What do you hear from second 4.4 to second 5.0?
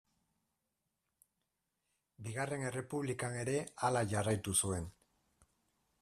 zuen.